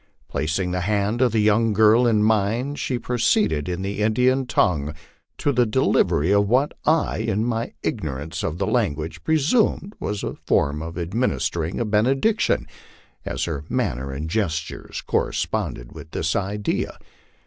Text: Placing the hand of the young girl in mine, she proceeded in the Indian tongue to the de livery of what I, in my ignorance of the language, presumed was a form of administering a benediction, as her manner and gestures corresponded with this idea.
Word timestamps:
Placing 0.29 0.71
the 0.71 0.81
hand 0.81 1.21
of 1.21 1.31
the 1.31 1.41
young 1.41 1.73
girl 1.73 2.07
in 2.07 2.23
mine, 2.23 2.73
she 2.73 2.97
proceeded 2.97 3.69
in 3.69 3.83
the 3.83 3.99
Indian 3.99 4.47
tongue 4.47 4.95
to 5.37 5.51
the 5.51 5.67
de 5.67 5.79
livery 5.83 6.33
of 6.33 6.49
what 6.49 6.73
I, 6.87 7.17
in 7.17 7.45
my 7.45 7.73
ignorance 7.83 8.41
of 8.43 8.57
the 8.57 8.65
language, 8.65 9.23
presumed 9.23 9.93
was 9.99 10.23
a 10.23 10.37
form 10.47 10.81
of 10.81 10.97
administering 10.97 11.79
a 11.79 11.85
benediction, 11.85 12.65
as 13.25 13.43
her 13.43 13.63
manner 13.69 14.11
and 14.11 14.27
gestures 14.27 15.01
corresponded 15.01 15.91
with 15.91 16.09
this 16.09 16.35
idea. 16.35 16.97